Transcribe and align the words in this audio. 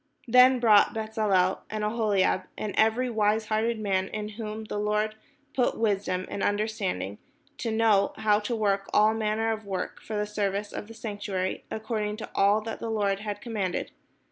Then 0.27 0.59
wrought 0.59 0.95
Bezaleel 0.95 1.59
and 1.69 1.83
AhoHab, 1.83 2.47
and 2.57 2.73
every 2.75 3.07
wise 3.07 3.45
hearted 3.49 3.77
man, 3.79 4.07
in 4.07 4.29
whom 4.29 4.63
the 4.63 4.79
Lord 4.79 5.13
put 5.53 5.77
wisdom 5.77 6.25
and 6.27 6.41
under 6.41 6.67
standing 6.67 7.19
to 7.59 7.69
know 7.69 8.11
how 8.17 8.39
to 8.39 8.55
work 8.55 8.89
all 8.95 9.13
manner 9.13 9.51
of 9.51 9.63
work 9.63 10.01
for 10.01 10.15
the 10.17 10.25
service 10.25 10.73
of 10.73 10.87
the 10.87 10.95
sanctuary, 10.95 11.65
according 11.69 12.17
to 12.17 12.29
all 12.33 12.61
that 12.61 12.79
the 12.79 12.89
Lord 12.89 13.19
had 13.19 13.41
commanded. 13.41 13.91